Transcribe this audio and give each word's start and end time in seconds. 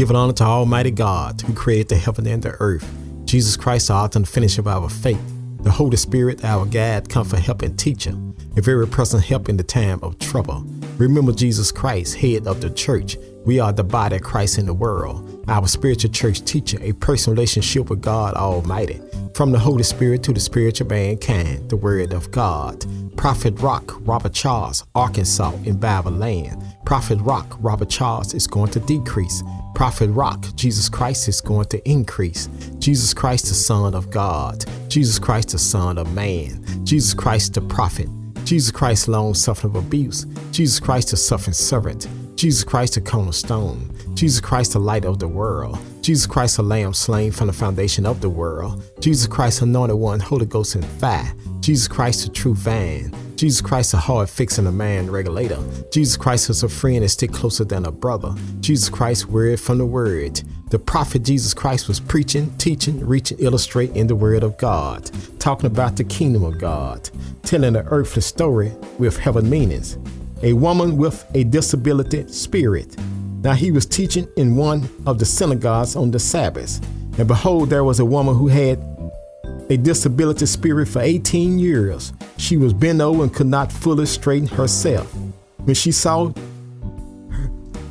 Give 0.00 0.08
it 0.08 0.16
honor 0.16 0.32
to 0.32 0.44
Almighty 0.44 0.92
God 0.92 1.42
who 1.42 1.52
created 1.52 1.90
the 1.90 1.96
heaven 1.96 2.26
and 2.26 2.42
the 2.42 2.52
earth. 2.52 2.90
Jesus 3.26 3.54
Christ, 3.54 3.88
the 3.88 3.92
author 3.92 4.20
and 4.20 4.26
finisher 4.26 4.62
of 4.62 4.66
our 4.66 4.88
faith. 4.88 5.20
The 5.60 5.70
Holy 5.70 5.98
Spirit, 5.98 6.42
our 6.42 6.64
guide, 6.64 7.10
comfort, 7.10 7.40
help, 7.40 7.60
and 7.60 7.78
teacher. 7.78 8.14
A 8.56 8.62
very 8.62 8.86
present 8.86 9.22
help 9.22 9.50
in 9.50 9.58
the 9.58 9.62
time 9.62 9.98
of 10.02 10.18
trouble. 10.18 10.64
Remember 10.96 11.32
Jesus 11.32 11.70
Christ, 11.70 12.14
head 12.14 12.46
of 12.46 12.62
the 12.62 12.70
church. 12.70 13.18
We 13.44 13.60
are 13.60 13.74
the 13.74 13.84
body 13.84 14.16
of 14.16 14.22
Christ 14.22 14.56
in 14.56 14.64
the 14.64 14.72
world. 14.72 15.29
Our 15.48 15.66
spiritual 15.66 16.10
church 16.10 16.42
teacher, 16.44 16.78
a 16.82 16.92
personal 16.92 17.34
relationship 17.34 17.90
with 17.90 18.02
God 18.02 18.34
Almighty. 18.34 19.00
From 19.34 19.52
the 19.52 19.58
Holy 19.58 19.82
Spirit 19.82 20.22
to 20.24 20.32
the 20.32 20.40
spiritual 20.40 20.88
mankind, 20.88 21.70
the 21.70 21.76
Word 21.76 22.12
of 22.12 22.30
God. 22.30 22.84
Prophet 23.16 23.58
Rock, 23.60 23.96
Robert 24.06 24.32
Charles, 24.32 24.84
Arkansas, 24.94 25.52
in 25.64 25.78
Bible 25.78 26.12
land. 26.12 26.62
Prophet 26.84 27.18
Rock, 27.20 27.56
Robert 27.60 27.88
Charles 27.88 28.34
is 28.34 28.46
going 28.46 28.70
to 28.72 28.80
decrease. 28.80 29.42
Prophet 29.74 30.10
Rock, 30.10 30.44
Jesus 30.56 30.88
Christ 30.88 31.28
is 31.28 31.40
going 31.40 31.66
to 31.66 31.88
increase. 31.88 32.48
Jesus 32.78 33.14
Christ, 33.14 33.46
the 33.46 33.54
Son 33.54 33.94
of 33.94 34.10
God. 34.10 34.64
Jesus 34.88 35.18
Christ, 35.18 35.50
the 35.50 35.58
Son 35.58 35.98
of 35.98 36.12
Man. 36.12 36.64
Jesus 36.84 37.14
Christ, 37.14 37.54
the 37.54 37.60
Prophet. 37.60 38.08
Jesus 38.44 38.70
Christ, 38.70 39.08
long 39.08 39.34
suffering 39.34 39.76
of 39.76 39.84
abuse. 39.84 40.26
Jesus 40.50 40.80
Christ, 40.80 41.10
the 41.10 41.16
suffering 41.16 41.54
servant. 41.54 42.08
Jesus 42.36 42.64
Christ, 42.64 42.94
the 42.94 43.00
cornerstone. 43.00 43.90
Jesus 44.20 44.38
Christ, 44.38 44.74
the 44.74 44.78
light 44.78 45.06
of 45.06 45.18
the 45.18 45.26
world. 45.26 45.78
Jesus 46.02 46.26
Christ, 46.26 46.58
the 46.58 46.62
lamb 46.62 46.92
slain 46.92 47.32
from 47.32 47.46
the 47.46 47.54
foundation 47.54 48.04
of 48.04 48.20
the 48.20 48.28
world. 48.28 48.82
Jesus 49.00 49.26
Christ, 49.26 49.62
anointed 49.62 49.96
one, 49.96 50.20
Holy 50.20 50.44
Ghost 50.44 50.74
and 50.74 50.84
fire. 50.84 51.32
Jesus 51.60 51.88
Christ, 51.88 52.26
the 52.26 52.30
true 52.30 52.54
vine. 52.54 53.14
Jesus 53.36 53.62
Christ, 53.62 53.94
a 53.94 53.96
hard 53.96 54.28
fixing 54.28 54.66
a 54.66 54.72
man 54.72 55.10
regulator. 55.10 55.56
Jesus 55.90 56.18
Christ 56.18 56.50
is 56.50 56.62
a 56.62 56.68
friend 56.68 57.02
that 57.02 57.08
stick 57.08 57.32
closer 57.32 57.64
than 57.64 57.86
a 57.86 57.90
brother. 57.90 58.34
Jesus 58.60 58.90
Christ, 58.90 59.24
word 59.24 59.58
from 59.58 59.78
the 59.78 59.86
word. 59.86 60.42
The 60.68 60.78
prophet 60.78 61.22
Jesus 61.22 61.54
Christ 61.54 61.88
was 61.88 61.98
preaching, 61.98 62.54
teaching, 62.58 63.00
reaching, 63.00 63.38
illustrating 63.38 64.06
the 64.06 64.16
word 64.16 64.42
of 64.42 64.58
God, 64.58 65.10
talking 65.38 65.64
about 65.64 65.96
the 65.96 66.04
kingdom 66.04 66.44
of 66.44 66.58
God, 66.58 67.08
telling 67.42 67.72
the 67.72 67.84
earthly 67.84 68.20
story 68.20 68.70
with 68.98 69.16
heaven 69.16 69.48
meanings. 69.48 69.96
A 70.42 70.52
woman 70.52 70.98
with 70.98 71.24
a 71.34 71.44
disability 71.44 72.28
spirit. 72.28 72.96
Now 73.42 73.54
he 73.54 73.72
was 73.72 73.86
teaching 73.86 74.28
in 74.36 74.54
one 74.54 74.88
of 75.06 75.18
the 75.18 75.24
synagogues 75.24 75.96
on 75.96 76.10
the 76.10 76.18
Sabbath. 76.18 76.78
And 77.18 77.26
behold, 77.26 77.70
there 77.70 77.84
was 77.84 77.98
a 77.98 78.04
woman 78.04 78.34
who 78.34 78.48
had 78.48 78.78
a 79.70 79.76
disability 79.76 80.46
spirit 80.46 80.88
for 80.88 81.00
18 81.00 81.58
years. 81.58 82.12
She 82.36 82.56
was 82.56 82.72
bent 82.72 83.00
over 83.00 83.22
and 83.22 83.32
could 83.32 83.46
not 83.46 83.72
fully 83.72 84.06
straighten 84.06 84.48
herself. 84.48 85.14
When 85.64 85.74
she 85.74 85.92
saw 85.92 86.32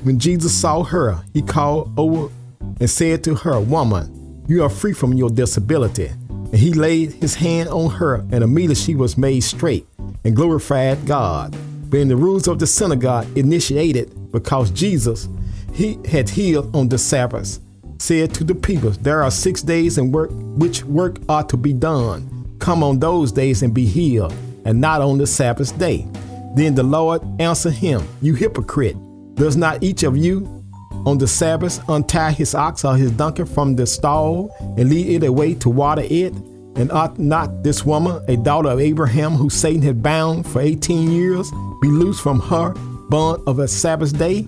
when 0.04 0.18
Jesus 0.18 0.54
saw 0.54 0.84
her, 0.84 1.22
he 1.34 1.42
called 1.42 1.92
over 1.98 2.32
and 2.80 2.90
said 2.90 3.24
to 3.26 3.36
her, 3.36 3.60
Woman, 3.60 4.44
you 4.48 4.64
are 4.64 4.70
free 4.70 4.94
from 4.94 5.14
your 5.14 5.30
disability. 5.30 6.08
And 6.30 6.56
he 6.56 6.74
laid 6.74 7.14
his 7.14 7.36
hand 7.36 7.70
on 7.70 7.92
her, 7.92 8.26
and 8.32 8.44
immediately 8.44 8.76
she 8.76 8.96
was 8.96 9.18
made 9.18 9.42
straight 9.42 9.86
and 10.24 10.36
glorified 10.36 11.06
God. 11.06 11.56
But 11.90 12.00
in 12.00 12.08
the 12.08 12.16
rules 12.16 12.48
of 12.48 12.60
the 12.60 12.68
synagogue 12.68 13.28
initiated 13.38 14.32
because 14.32 14.72
Jesus 14.72 15.28
he 15.74 16.00
had 16.08 16.30
healed 16.30 16.76
on 16.76 16.90
the 16.90 16.98
Sabbath 16.98 17.60
said 18.00 18.34
to 18.34 18.44
the 18.44 18.56
people, 18.56 18.92
There 18.92 19.24
are 19.24 19.32
six 19.32 19.62
days 19.62 19.98
in 19.98 20.12
work 20.12 20.32
which 20.34 20.84
work 20.84 21.18
ought 21.28 21.50
to 21.50 21.58
be 21.58 21.74
done. 21.74 22.56
Come 22.60 22.84
on 22.84 23.00
those 23.00 23.32
days 23.32 23.62
and 23.62 23.74
be 23.74 23.86
healed, 23.86 24.34
and 24.66 24.82
not 24.82 25.02
on 25.02 25.18
the 25.18 25.28
Sabbath 25.28 25.78
day. 25.78 26.08
Then 26.56 26.76
the 26.76 26.84
Lord 26.84 27.22
answered 27.40 27.74
him, 27.74 28.02
You 28.22 28.34
hypocrite, 28.34 28.98
does 29.36 29.56
not 29.56 29.84
each 29.84 30.04
of 30.04 30.18
you 30.18 30.64
on 31.06 31.18
the 31.18 31.28
Sabbath 31.28 31.82
untie 31.88 32.32
his 32.32 32.56
ox 32.56 32.84
or 32.84 32.98
his 32.98 33.12
donkey 33.12 33.46
from 33.46 33.76
the 33.76 33.86
stall 33.86 34.54
and 34.78 34.90
lead 34.90 35.24
it 35.24 35.28
away 35.28 35.54
to 35.56 35.70
water 35.70 36.04
it? 36.04 36.34
And 36.76 36.92
ought 36.92 37.20
not 37.20 37.64
this 37.64 37.86
woman, 37.86 38.24
a 38.28 38.38
daughter 38.38 38.70
of 38.70 38.80
Abraham, 38.80 39.34
who 39.34 39.50
Satan 39.50 39.82
had 39.82 40.02
bound 40.02 40.48
for 40.48 40.62
18 40.62 41.12
years, 41.12 41.52
be 41.82 41.90
loosed 41.90 42.22
from 42.22 42.40
her 42.40 42.74
bond 43.10 43.44
of 43.48 43.60
a 43.60 43.68
Sabbath 43.68 44.18
day? 44.18 44.48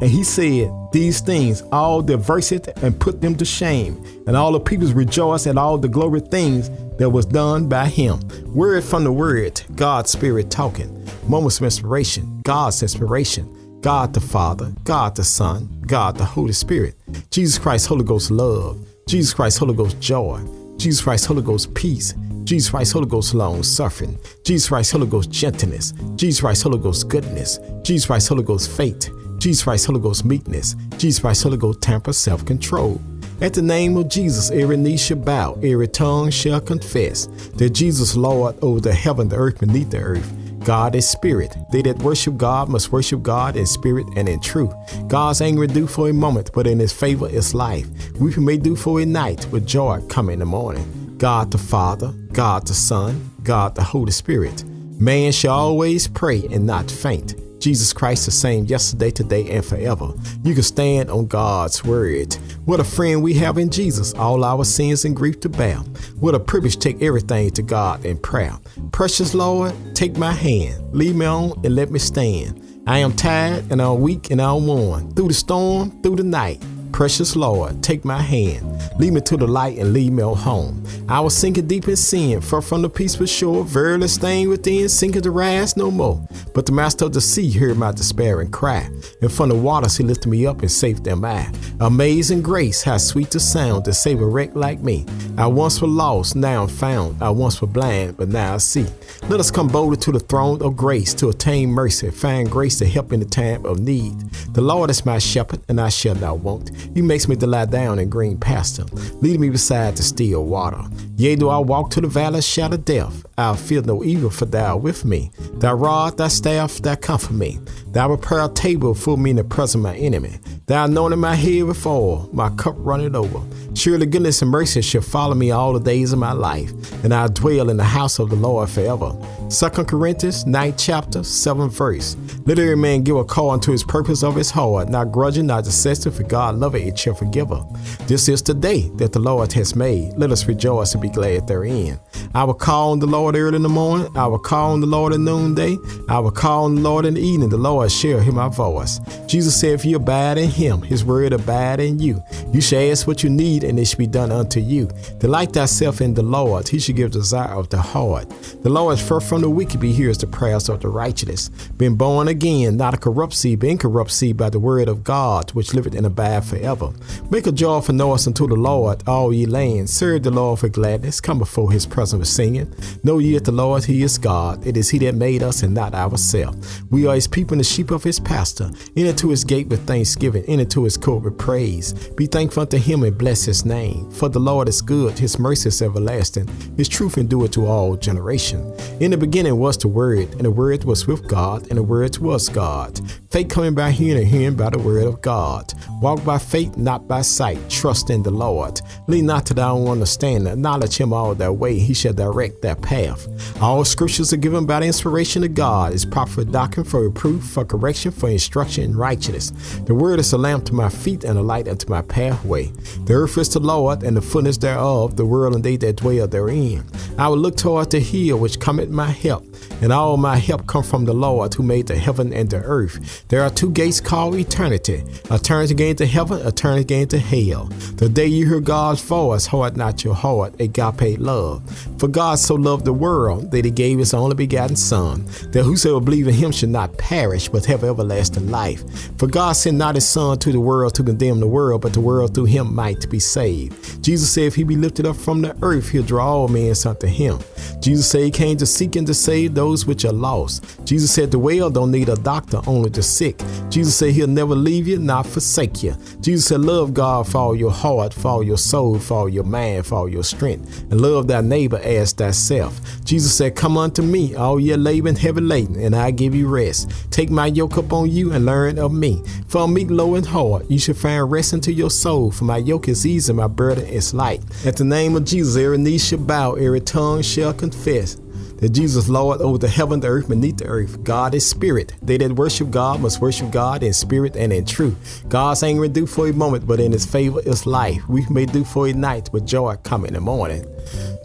And 0.00 0.10
he 0.10 0.24
said 0.24 0.70
these 0.92 1.20
things, 1.20 1.62
all 1.72 2.02
the 2.02 2.14
adversity, 2.14 2.72
and 2.82 2.98
put 2.98 3.20
them 3.20 3.36
to 3.36 3.44
shame. 3.44 4.04
And 4.26 4.36
all 4.36 4.52
the 4.52 4.60
peoples 4.60 4.92
rejoiced 4.92 5.46
at 5.46 5.58
all 5.58 5.78
the 5.78 5.88
glory 5.88 6.20
things 6.20 6.70
that 6.96 7.10
was 7.10 7.26
done 7.26 7.68
by 7.68 7.86
him. 7.86 8.20
Word 8.46 8.84
from 8.84 9.04
the 9.04 9.12
word, 9.12 9.60
God's 9.76 10.10
Spirit 10.10 10.50
talking. 10.50 11.06
Moments 11.28 11.58
of 11.58 11.64
inspiration, 11.64 12.40
God's 12.42 12.82
inspiration. 12.82 13.58
God 13.82 14.14
the 14.14 14.20
Father, 14.20 14.72
God 14.84 15.16
the 15.16 15.24
Son, 15.24 15.82
God 15.88 16.16
the 16.16 16.24
Holy 16.24 16.52
Spirit. 16.52 16.94
Jesus 17.30 17.58
Christ, 17.58 17.88
Holy 17.88 18.04
Ghost 18.04 18.30
love. 18.30 18.78
Jesus 19.08 19.34
Christ, 19.34 19.58
Holy 19.58 19.74
Ghost 19.74 19.98
joy. 20.00 20.40
Jesus 20.76 21.02
Christ, 21.02 21.26
Holy 21.26 21.42
Ghost 21.42 21.74
peace. 21.74 22.14
Jesus 22.44 22.70
Christ, 22.70 22.92
Holy 22.92 23.06
Ghost 23.06 23.34
long 23.34 23.64
suffering. 23.64 24.16
Jesus 24.44 24.68
Christ, 24.68 24.92
Holy 24.92 25.08
Ghost 25.08 25.30
gentleness. 25.30 25.94
Jesus 26.14 26.40
Christ, 26.40 26.62
Holy 26.62 26.78
Ghost 26.78 27.08
goodness. 27.08 27.58
Jesus 27.82 28.06
Christ, 28.06 28.28
Holy 28.28 28.44
Ghost 28.44 28.70
faith. 28.70 29.10
Jesus 29.42 29.64
Christ, 29.64 29.86
Holy 29.86 29.98
Ghost 29.98 30.24
meekness, 30.24 30.76
Jesus 30.98 31.20
Christ, 31.20 31.42
Holy 31.42 31.56
Ghost 31.56 31.80
temper, 31.80 32.12
self 32.12 32.46
control. 32.46 33.00
At 33.40 33.54
the 33.54 33.60
name 33.60 33.96
of 33.96 34.08
Jesus, 34.08 34.52
every 34.52 34.76
knee 34.76 34.96
shall 34.96 35.16
bow, 35.16 35.58
every 35.64 35.88
tongue 35.88 36.30
shall 36.30 36.60
confess 36.60 37.26
that 37.56 37.70
Jesus 37.70 38.14
Lord 38.14 38.54
over 38.62 38.78
the 38.78 38.94
heaven, 38.94 39.28
the 39.28 39.34
earth, 39.34 39.58
beneath 39.58 39.90
the 39.90 39.98
earth. 39.98 40.32
God 40.64 40.94
is 40.94 41.08
spirit. 41.08 41.56
They 41.72 41.82
that 41.82 41.98
worship 42.04 42.36
God 42.36 42.68
must 42.68 42.92
worship 42.92 43.20
God 43.24 43.56
in 43.56 43.66
spirit 43.66 44.06
and 44.14 44.28
in 44.28 44.38
truth. 44.38 44.72
God's 45.08 45.40
anger 45.40 45.66
do 45.66 45.88
for 45.88 46.08
a 46.08 46.12
moment, 46.12 46.52
but 46.54 46.68
in 46.68 46.78
his 46.78 46.92
favor 46.92 47.28
is 47.28 47.52
life. 47.52 47.88
Weeping 48.20 48.44
may 48.44 48.58
do 48.58 48.76
for 48.76 49.00
a 49.00 49.04
night, 49.04 49.48
but 49.50 49.66
joy 49.66 50.00
come 50.08 50.30
in 50.30 50.38
the 50.38 50.44
morning. 50.44 51.16
God 51.18 51.50
the 51.50 51.58
Father, 51.58 52.12
God 52.32 52.68
the 52.68 52.74
Son, 52.74 53.28
God 53.42 53.74
the 53.74 53.82
Holy 53.82 54.12
Spirit. 54.12 54.62
Man 55.00 55.32
shall 55.32 55.58
always 55.58 56.06
pray 56.06 56.46
and 56.52 56.64
not 56.64 56.88
faint. 56.88 57.41
Jesus 57.62 57.92
Christ 57.92 58.26
the 58.26 58.32
same 58.32 58.64
yesterday, 58.64 59.10
today, 59.12 59.48
and 59.48 59.64
forever. 59.64 60.12
You 60.42 60.52
can 60.52 60.64
stand 60.64 61.10
on 61.10 61.26
God's 61.26 61.84
word. 61.84 62.34
What 62.64 62.80
a 62.80 62.84
friend 62.84 63.22
we 63.22 63.34
have 63.34 63.56
in 63.56 63.70
Jesus, 63.70 64.12
all 64.14 64.44
our 64.44 64.64
sins 64.64 65.04
and 65.04 65.14
grief 65.14 65.38
to 65.40 65.48
bear. 65.48 65.76
What 66.18 66.34
a 66.34 66.40
privilege 66.40 66.78
take 66.78 67.00
everything 67.00 67.50
to 67.52 67.62
God 67.62 68.04
in 68.04 68.18
prayer. 68.18 68.58
Precious 68.90 69.32
Lord, 69.32 69.72
take 69.94 70.16
my 70.16 70.32
hand, 70.32 70.92
lead 70.92 71.14
me 71.14 71.24
on 71.24 71.52
and 71.64 71.76
let 71.76 71.92
me 71.92 72.00
stand. 72.00 72.60
I 72.84 72.98
am 72.98 73.12
tired 73.12 73.70
and 73.70 73.80
I'm 73.80 74.00
weak 74.00 74.32
and 74.32 74.42
I'm 74.42 74.66
worn. 74.66 75.14
Through 75.14 75.28
the 75.28 75.34
storm, 75.34 76.02
through 76.02 76.16
the 76.16 76.24
night. 76.24 76.60
Precious 76.92 77.34
Lord, 77.34 77.82
take 77.82 78.04
my 78.04 78.20
hand, 78.20 78.64
lead 78.98 79.14
me 79.14 79.20
to 79.22 79.36
the 79.36 79.46
light 79.46 79.78
and 79.78 79.92
lead 79.92 80.12
me 80.12 80.22
home. 80.22 80.84
I 81.08 81.20
was 81.20 81.36
sinking 81.36 81.66
deep 81.66 81.88
in 81.88 81.96
sin, 81.96 82.40
far 82.40 82.60
from 82.60 82.82
the 82.82 82.88
peaceful 82.88 83.26
shore, 83.26 83.64
verily 83.64 84.08
staying 84.08 84.48
within, 84.50 84.88
sinking 84.88 85.22
to 85.22 85.30
rise 85.30 85.76
no 85.76 85.90
more. 85.90 86.24
But 86.54 86.66
the 86.66 86.72
master 86.72 87.06
of 87.06 87.12
the 87.12 87.20
sea 87.20 87.50
heard 87.50 87.78
my 87.78 87.92
despair 87.92 88.40
and 88.40 88.52
cry, 88.52 88.88
and 89.20 89.32
from 89.32 89.48
the 89.48 89.56
waters 89.56 89.96
he 89.96 90.04
lifted 90.04 90.28
me 90.28 90.46
up 90.46 90.60
and 90.60 90.70
saved 90.70 91.04
them 91.04 91.24
I. 91.24 91.50
Amazing 91.80 92.42
grace, 92.42 92.82
how 92.82 92.98
sweet 92.98 93.30
the 93.30 93.40
sound 93.40 93.86
to 93.86 93.92
save 93.92 94.20
a 94.20 94.26
wreck 94.26 94.54
like 94.54 94.80
me. 94.80 95.06
I 95.38 95.46
once 95.46 95.80
was 95.80 95.90
lost, 95.90 96.36
now 96.36 96.62
I'm 96.62 96.68
found. 96.68 97.22
I 97.22 97.30
once 97.30 97.60
was 97.60 97.70
blind, 97.70 98.18
but 98.18 98.28
now 98.28 98.54
I 98.54 98.58
see. 98.58 98.86
Let 99.28 99.40
us 99.40 99.50
come 99.50 99.68
boldly 99.68 99.96
to 99.98 100.12
the 100.12 100.20
throne 100.20 100.62
of 100.62 100.76
grace 100.76 101.14
to 101.14 101.30
attain 101.30 101.70
mercy, 101.70 102.10
find 102.10 102.50
grace 102.50 102.78
to 102.78 102.86
help 102.86 103.12
in 103.12 103.20
the 103.20 103.26
time 103.26 103.64
of 103.64 103.80
need. 103.80 104.20
The 104.52 104.60
Lord 104.60 104.90
is 104.90 105.06
my 105.06 105.18
shepherd, 105.18 105.60
and 105.68 105.80
I 105.80 105.88
shall 105.88 106.14
not 106.14 106.40
want. 106.40 106.70
He 106.94 107.02
makes 107.02 107.28
me 107.28 107.36
to 107.36 107.46
lie 107.46 107.66
down 107.66 107.98
in 107.98 108.08
green 108.08 108.38
pasture, 108.38 108.84
leading 109.20 109.40
me 109.40 109.50
beside 109.50 109.96
the 109.96 110.02
still 110.02 110.44
water. 110.44 110.82
Yea, 111.16 111.36
do 111.36 111.48
I 111.48 111.58
walk 111.58 111.90
to 111.90 112.00
the 112.00 112.08
valley 112.08 112.38
of 112.38 112.44
shadow 112.44 112.76
death, 112.76 113.24
I'll 113.38 113.54
fear 113.54 113.82
no 113.82 114.04
evil, 114.04 114.30
for 114.30 114.46
thou 114.46 114.74
art 114.74 114.82
with 114.82 115.04
me. 115.04 115.30
Thy 115.54 115.72
rod, 115.72 116.18
thy 116.18 116.28
staff, 116.28 116.76
thou 116.82 116.94
comfort 116.94 117.34
me. 117.34 117.58
Thou 117.88 118.08
prepare 118.08 118.44
a 118.44 118.48
table 118.48 118.94
for 118.94 119.16
me 119.16 119.30
in 119.30 119.36
the 119.36 119.44
presence 119.44 119.74
of 119.74 119.80
my 119.80 119.96
enemy. 119.96 120.38
Thou 120.66 120.84
anointed 120.84 121.18
my 121.18 121.34
head 121.34 121.64
with 121.64 121.86
oil, 121.86 122.28
my 122.32 122.50
cup 122.50 122.74
runneth 122.78 123.14
over. 123.14 123.40
Surely 123.74 124.06
goodness 124.06 124.42
and 124.42 124.50
mercy 124.50 124.82
shall 124.82 125.02
follow 125.02 125.34
me 125.34 125.50
all 125.50 125.72
the 125.72 125.80
days 125.80 126.12
of 126.12 126.18
my 126.18 126.32
life, 126.32 126.70
and 127.04 127.12
I'll 127.12 127.28
dwell 127.28 127.70
in 127.70 127.76
the 127.76 127.84
house 127.84 128.18
of 128.18 128.30
the 128.30 128.36
Lord 128.36 128.68
forever. 128.70 129.12
2 129.52 129.68
Corinthians 129.84 130.46
9 130.46 130.74
chapter 130.78 131.22
7 131.22 131.68
verse. 131.68 132.16
Let 132.46 132.58
every 132.58 132.74
man 132.74 133.02
give 133.02 133.16
a 133.16 133.24
call 133.24 133.50
unto 133.50 133.70
his 133.70 133.84
purpose 133.84 134.22
of 134.22 134.34
his 134.34 134.50
heart, 134.50 134.88
not 134.88 135.12
grudging, 135.12 135.46
not 135.46 135.64
deceptive, 135.64 136.16
for 136.16 136.22
God 136.22 136.54
loveth 136.54 136.86
a 136.86 136.90
cheerful 136.90 137.28
giver. 137.28 137.62
This 138.06 138.30
is 138.30 138.42
the 138.42 138.54
day 138.54 138.88
that 138.96 139.12
the 139.12 139.18
Lord 139.18 139.52
has 139.52 139.76
made. 139.76 140.14
Let 140.16 140.32
us 140.32 140.46
rejoice 140.46 140.94
and 140.94 141.02
be 141.02 141.10
glad 141.10 141.46
therein. 141.46 142.00
I 142.34 142.44
will 142.44 142.54
call 142.54 142.92
on 142.92 143.00
the 143.00 143.06
Lord 143.06 143.36
early 143.36 143.56
in 143.56 143.62
the 143.62 143.68
morning. 143.68 144.08
I 144.16 144.26
will 144.26 144.38
call 144.38 144.72
on 144.72 144.80
the 144.80 144.86
Lord 144.86 145.12
at 145.12 145.20
noonday. 145.20 145.76
I 146.08 146.18
will 146.18 146.30
call 146.30 146.64
on 146.64 146.76
the 146.76 146.80
Lord 146.80 147.04
in 147.04 147.14
the 147.14 147.20
evening. 147.20 147.50
The 147.50 147.58
Lord 147.58 147.92
shall 147.92 148.20
hear 148.20 148.32
my 148.32 148.48
voice. 148.48 149.00
Jesus 149.26 149.60
said, 149.60 149.74
If 149.74 149.84
you 149.84 149.96
abide 149.96 150.38
in 150.38 150.48
him, 150.48 150.80
his 150.80 151.04
word 151.04 151.34
abide 151.34 151.78
in 151.78 151.98
you. 151.98 152.22
You 152.54 152.62
shall 152.62 152.90
ask 152.90 153.06
what 153.06 153.22
you 153.22 153.28
need, 153.28 153.64
and 153.64 153.78
it 153.78 153.84
shall 153.84 153.98
be 153.98 154.06
done 154.06 154.32
unto 154.32 154.60
you. 154.60 154.88
Delight 155.18 155.52
thyself 155.52 156.00
in 156.00 156.14
the 156.14 156.22
Lord. 156.22 156.68
He 156.68 156.78
shall 156.78 156.94
give 156.94 157.10
desire 157.10 157.52
of 157.52 157.68
the 157.68 157.82
heart. 157.82 158.30
The 158.62 158.70
Lord 158.70 158.98
is 158.98 159.06
far 159.06 159.20
from 159.20 159.41
the 159.42 159.50
wicked, 159.50 159.80
but 159.80 159.90
hears 159.90 160.18
the 160.18 160.26
prayers 160.26 160.68
of 160.68 160.80
the 160.80 160.88
righteous. 160.88 161.48
Been 161.76 161.94
born 161.94 162.28
again, 162.28 162.76
not 162.76 162.94
a 162.94 162.96
corrupt 162.96 163.34
seed, 163.34 163.60
but 163.60 163.68
incorrupt 163.68 164.10
seed 164.10 164.36
by 164.36 164.50
the 164.50 164.58
word 164.58 164.88
of 164.88 165.04
God, 165.04 165.50
which 165.50 165.74
liveth 165.74 165.94
and 165.94 166.06
abide 166.06 166.44
forever. 166.44 166.92
Make 167.30 167.46
a 167.46 167.52
joyful 167.52 167.94
noise 167.94 168.26
unto 168.26 168.46
the 168.46 168.54
Lord, 168.54 169.02
all 169.06 169.32
ye 169.32 169.46
lands. 169.46 169.92
Serve 169.92 170.22
the 170.22 170.30
Lord 170.30 170.62
with 170.62 170.72
gladness. 170.72 171.20
Come 171.20 171.38
before 171.38 171.70
his 171.70 171.86
presence 171.86 172.20
with 172.20 172.28
singing. 172.28 172.72
Know 173.04 173.18
ye 173.18 173.34
that 173.34 173.44
the 173.44 173.52
Lord, 173.52 173.84
he 173.84 174.02
is 174.02 174.18
God. 174.18 174.66
It 174.66 174.76
is 174.76 174.90
he 174.90 174.98
that 175.00 175.14
made 175.14 175.42
us 175.42 175.62
and 175.62 175.74
not 175.74 175.94
ourselves. 175.94 176.82
We 176.90 177.06
are 177.06 177.14
his 177.14 177.28
people 177.28 177.54
and 177.54 177.60
the 177.60 177.64
sheep 177.64 177.90
of 177.90 178.02
his 178.02 178.20
pasture. 178.20 178.70
Enter 178.96 179.12
to 179.12 179.30
his 179.30 179.44
gate 179.44 179.68
with 179.68 179.86
thanksgiving, 179.86 180.44
enter 180.46 180.64
to 180.66 180.84
his 180.84 180.96
court 180.96 181.24
with 181.24 181.38
praise. 181.38 181.92
Be 182.10 182.26
thankful 182.26 182.62
unto 182.62 182.78
him 182.78 183.02
and 183.02 183.16
bless 183.16 183.44
his 183.44 183.64
name. 183.64 184.10
For 184.10 184.28
the 184.28 184.40
Lord 184.40 184.68
is 184.68 184.80
good, 184.80 185.18
his 185.18 185.38
mercy 185.38 185.68
is 185.68 185.82
everlasting, 185.82 186.48
his 186.76 186.88
truth 186.88 187.18
endureth 187.18 187.52
to 187.52 187.66
all 187.66 187.96
generation. 187.96 188.72
In 189.00 189.10
the 189.10 189.16
beginning 189.22 189.56
was 189.56 189.78
the 189.78 189.86
Word, 189.86 190.32
and 190.32 190.40
the 190.40 190.50
Word 190.50 190.82
was 190.82 191.06
with 191.06 191.28
God, 191.28 191.68
and 191.68 191.78
the 191.78 191.82
Word 191.82 192.18
was 192.18 192.48
God. 192.48 193.00
Faith 193.30 193.48
coming 193.48 193.72
by 193.72 193.92
hearing, 193.92 194.22
and 194.22 194.26
hearing 194.26 194.56
by 194.56 194.68
the 194.68 194.80
Word 194.80 195.06
of 195.06 195.22
God. 195.22 195.72
Walk 196.00 196.24
by 196.24 196.38
faith, 196.38 196.76
not 196.76 197.06
by 197.06 197.22
sight. 197.22 197.58
Trust 197.70 198.10
in 198.10 198.24
the 198.24 198.32
Lord. 198.32 198.80
Lean 199.06 199.26
not 199.26 199.46
to 199.46 199.54
thy 199.54 199.68
own 199.68 199.86
understanding. 199.86 200.52
Acknowledge 200.52 200.96
him 200.96 201.12
all 201.12 201.36
thy 201.36 201.48
way. 201.48 201.78
He 201.78 201.94
shall 201.94 202.12
direct 202.12 202.62
thy 202.62 202.74
path. 202.74 203.28
All 203.62 203.84
scriptures 203.84 204.32
are 204.32 204.38
given 204.38 204.66
by 204.66 204.80
the 204.80 204.86
inspiration 204.86 205.44
of 205.44 205.54
God. 205.54 205.92
Is 205.92 206.04
proper 206.04 206.32
for 206.32 206.44
doctrine, 206.44 206.84
for 206.84 207.02
reproof, 207.02 207.44
for 207.44 207.64
correction, 207.64 208.10
for 208.10 208.28
instruction 208.28 208.82
in 208.82 208.96
righteousness. 208.96 209.52
The 209.86 209.94
word 209.94 210.18
is 210.18 210.32
a 210.32 210.38
lamp 210.38 210.64
to 210.66 210.74
my 210.74 210.88
feet 210.88 211.22
and 211.22 211.38
a 211.38 211.42
light 211.42 211.68
unto 211.68 211.88
my 211.88 212.02
pathway. 212.02 212.72
The 213.04 213.14
earth 213.14 213.38
is 213.38 213.50
the 213.50 213.60
Lord, 213.60 214.02
and 214.02 214.16
the 214.16 214.22
fullness 214.22 214.58
thereof, 214.58 215.16
the 215.16 215.26
world 215.26 215.54
and 215.54 215.62
they 215.62 215.76
that 215.76 215.96
dwell 215.96 216.26
therein. 216.26 216.84
I 217.18 217.28
will 217.28 217.38
look 217.38 217.56
toward 217.56 217.92
the 217.92 218.00
hill 218.00 218.38
which 218.38 218.58
cometh 218.58 218.88
my 218.88 219.11
help, 219.12 219.44
and 219.80 219.92
all 219.92 220.16
my 220.16 220.36
help 220.36 220.66
come 220.66 220.82
from 220.82 221.04
the 221.04 221.12
Lord 221.12 221.54
who 221.54 221.62
made 221.62 221.86
the 221.86 221.96
heaven 221.96 222.32
and 222.32 222.50
the 222.50 222.58
earth. 222.58 223.26
There 223.28 223.42
are 223.42 223.50
two 223.50 223.70
gates 223.70 224.00
called 224.00 224.34
eternity, 224.34 225.04
a 225.30 225.38
turn 225.38 225.70
again 225.70 225.96
to 225.96 226.06
heaven, 226.06 226.44
a 226.46 226.50
turn 226.50 226.78
again 226.78 227.08
to 227.08 227.18
hell. 227.18 227.66
The 227.96 228.08
day 228.08 228.26
you 228.26 228.48
hear 228.48 228.60
God's 228.60 229.02
voice, 229.02 229.46
hold 229.46 229.76
not 229.76 230.04
your 230.04 230.14
heart, 230.14 230.60
agape 230.60 231.18
love. 231.18 231.62
For 231.98 232.08
God 232.08 232.38
so 232.38 232.54
loved 232.54 232.84
the 232.84 232.92
world 232.92 233.50
that 233.52 233.64
he 233.64 233.70
gave 233.70 233.98
his 233.98 234.14
only 234.14 234.34
begotten 234.34 234.76
Son, 234.76 235.24
that 235.52 235.62
whosoever 235.62 236.00
believe 236.00 236.26
in 236.26 236.34
him 236.34 236.50
should 236.50 236.70
not 236.70 236.98
perish, 236.98 237.48
but 237.48 237.64
have 237.66 237.84
everlasting 237.84 238.50
life. 238.50 238.82
For 239.18 239.26
God 239.26 239.52
sent 239.52 239.76
not 239.76 239.94
his 239.94 240.08
Son 240.08 240.38
to 240.38 240.52
the 240.52 240.60
world 240.60 240.94
to 240.94 241.04
condemn 241.04 241.40
the 241.40 241.46
world, 241.46 241.82
but 241.82 241.92
the 241.92 242.00
world 242.00 242.34
through 242.34 242.46
him 242.46 242.74
might 242.74 243.08
be 243.08 243.20
saved. 243.20 244.02
Jesus 244.02 244.32
said, 244.32 244.44
If 244.44 244.54
he 244.54 244.64
be 244.64 244.76
lifted 244.76 245.06
up 245.06 245.16
from 245.16 245.42
the 245.42 245.56
earth, 245.62 245.90
he'll 245.90 246.02
draw 246.02 246.32
all 246.32 246.48
men 246.48 246.74
unto 246.86 247.06
him. 247.06 247.38
Jesus 247.80 248.08
said 248.08 248.22
he 248.22 248.30
came 248.30 248.56
to 248.56 248.66
seek 248.66 248.96
and 248.96 249.01
to 249.06 249.14
save 249.14 249.54
those 249.54 249.86
which 249.86 250.04
are 250.04 250.12
lost. 250.12 250.84
Jesus 250.84 251.12
said 251.12 251.30
the 251.30 251.38
well 251.38 251.70
don't 251.70 251.90
need 251.90 252.08
a 252.08 252.16
doctor, 252.16 252.60
only 252.66 252.90
the 252.90 253.02
sick. 253.02 253.40
Jesus 253.68 253.94
said 253.94 254.10
he'll 254.10 254.26
never 254.26 254.54
leave 254.54 254.86
you, 254.86 254.98
not 254.98 255.26
forsake 255.26 255.82
you. 255.82 255.94
Jesus 256.20 256.46
said, 256.46 256.60
Love 256.60 256.94
God 256.94 257.28
for 257.28 257.38
all 257.38 257.56
your 257.56 257.70
heart, 257.70 258.12
for 258.14 258.28
all 258.28 258.42
your 258.42 258.58
soul, 258.58 258.98
for 258.98 259.14
all 259.14 259.28
your 259.28 259.44
mind, 259.44 259.86
for 259.86 259.96
all 259.96 260.08
your 260.08 260.24
strength, 260.24 260.82
and 260.90 261.00
love 261.00 261.26
thy 261.28 261.40
neighbor 261.40 261.78
as 261.78 262.12
thyself. 262.12 262.80
Jesus 263.04 263.34
said, 263.34 263.56
Come 263.56 263.76
unto 263.76 264.02
me, 264.02 264.34
all 264.34 264.60
ye 264.60 264.76
labor 264.76 265.08
and 265.08 265.18
heavy 265.18 265.40
laden, 265.40 265.76
and 265.76 265.94
I 265.94 266.10
give 266.10 266.34
you 266.34 266.48
rest. 266.48 266.90
Take 267.10 267.30
my 267.30 267.46
yoke 267.46 267.76
upon 267.76 268.10
you 268.10 268.32
and 268.32 268.46
learn 268.46 268.78
of 268.78 268.92
me. 268.92 269.22
For 269.48 269.68
meek, 269.68 269.90
low, 269.90 270.14
and 270.14 270.26
hard. 270.26 270.70
You 270.70 270.78
shall 270.78 270.94
find 270.94 271.30
rest 271.30 271.54
unto 271.54 271.70
your 271.70 271.90
soul. 271.90 272.30
For 272.30 272.44
my 272.44 272.58
yoke 272.58 272.88
is 272.88 273.06
easy, 273.06 273.32
my 273.32 273.46
burden 273.46 273.86
is 273.86 274.14
light. 274.14 274.42
At 274.66 274.76
the 274.76 274.84
name 274.84 275.16
of 275.16 275.24
Jesus, 275.24 275.56
every 275.56 275.78
knee 275.78 275.98
shall 275.98 276.18
bow, 276.18 276.54
every 276.54 276.80
tongue 276.80 277.22
shall 277.22 277.52
confess 277.52 278.18
that 278.62 278.70
Jesus 278.70 279.08
Lord 279.08 279.40
over 279.40 279.58
the 279.58 279.66
heaven, 279.66 279.98
the 279.98 280.06
earth, 280.06 280.28
beneath 280.28 280.58
the 280.58 280.66
earth. 280.66 281.02
God 281.02 281.34
is 281.34 281.44
spirit. 281.44 281.94
They 282.00 282.16
that 282.18 282.36
worship 282.36 282.70
God 282.70 283.00
must 283.00 283.20
worship 283.20 283.50
God 283.50 283.82
in 283.82 283.92
spirit 283.92 284.36
and 284.36 284.52
in 284.52 284.64
truth. 284.64 285.24
God's 285.28 285.64
anger 285.64 285.88
do 285.88 286.06
for 286.06 286.28
a 286.28 286.32
moment, 286.32 286.64
but 286.64 286.78
in 286.78 286.92
his 286.92 287.04
favor 287.04 287.40
is 287.40 287.66
life. 287.66 288.08
We 288.08 288.24
may 288.30 288.46
do 288.46 288.62
for 288.62 288.86
a 288.86 288.92
night, 288.92 289.30
but 289.32 289.46
joy 289.46 289.74
come 289.82 290.04
in 290.04 290.14
the 290.14 290.20
morning. 290.20 290.64